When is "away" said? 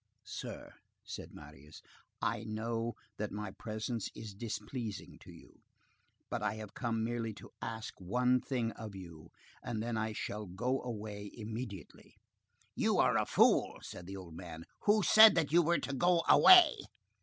10.81-11.29, 16.27-16.77